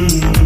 [0.00, 0.39] me.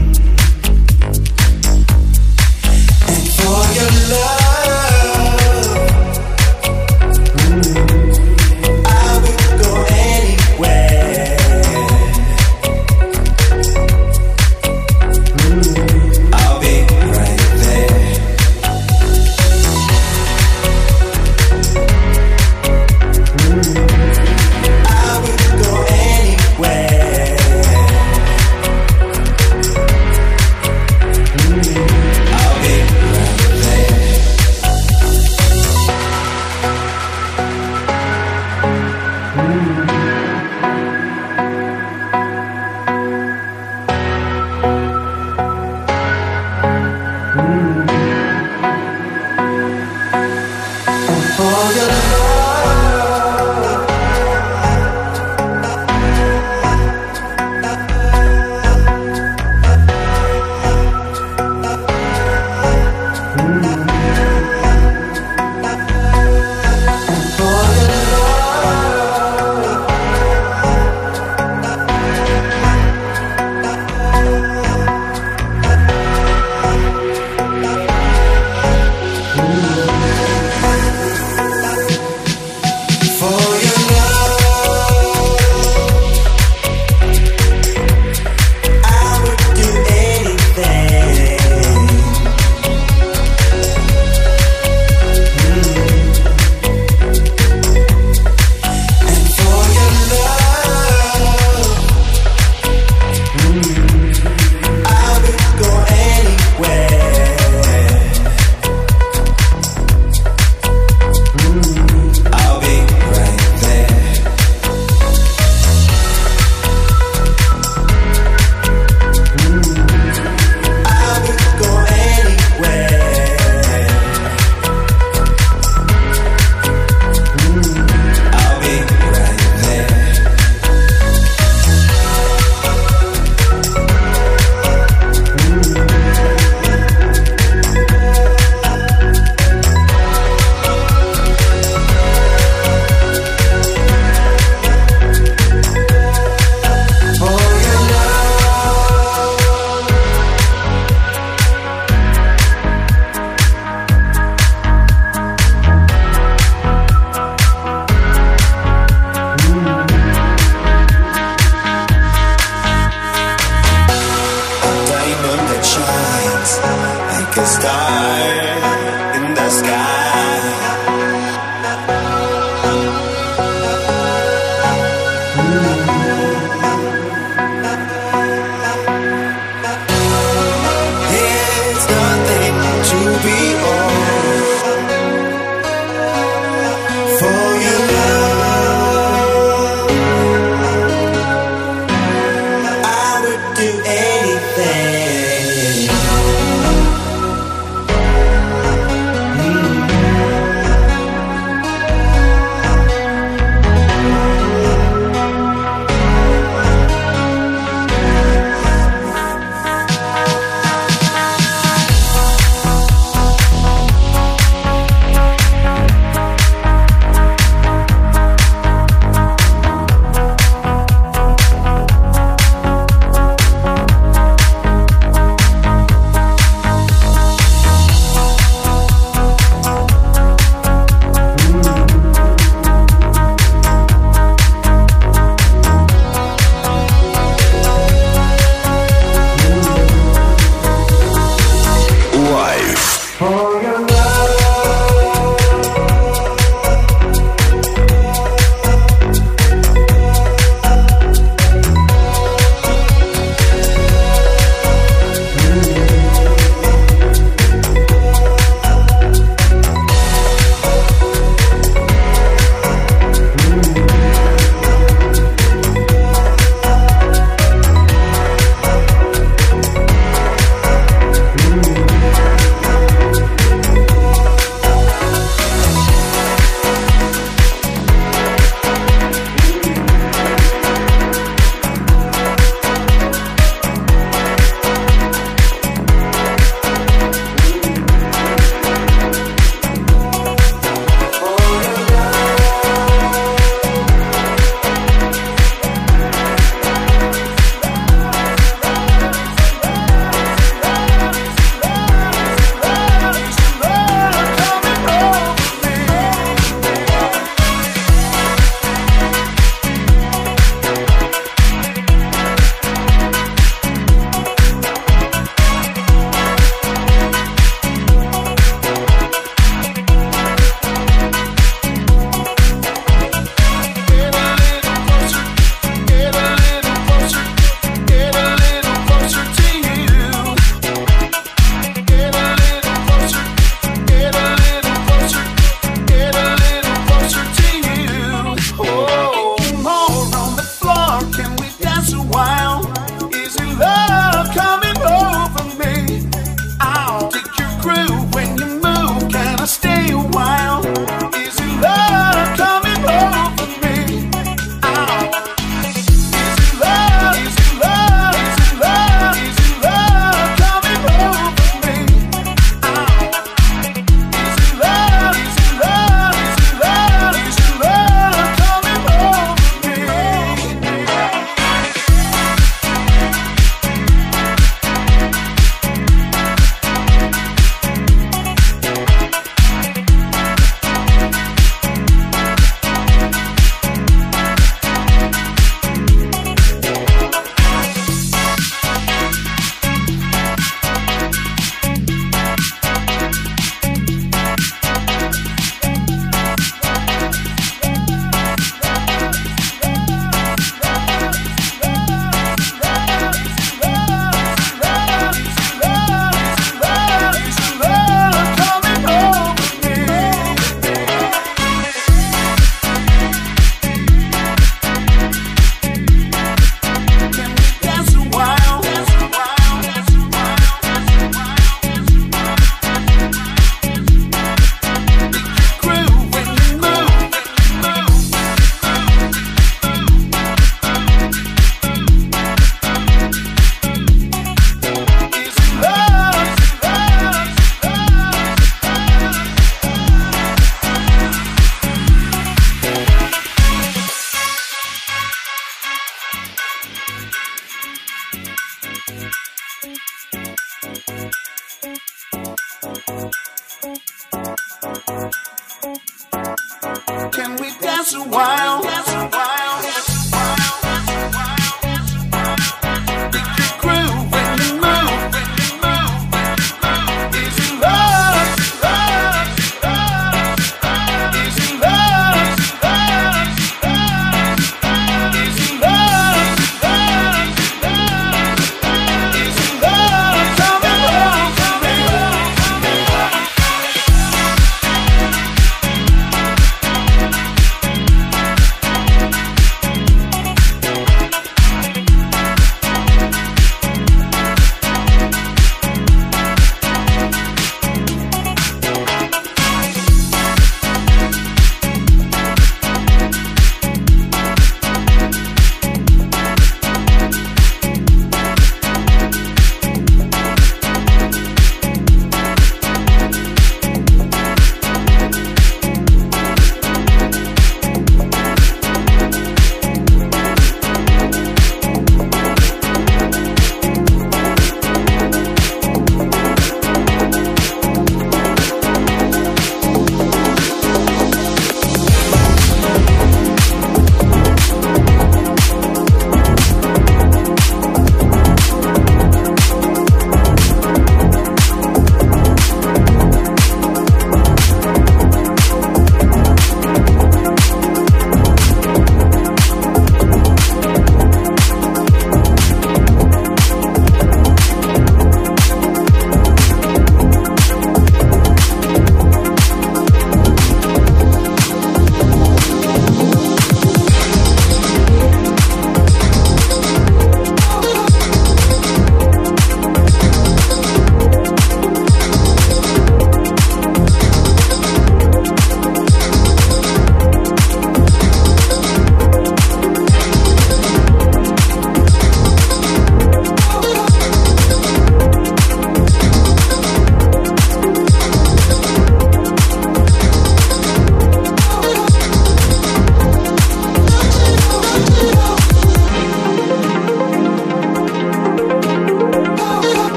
[457.85, 458.63] That's a while.
[458.63, 459.44] That's a while.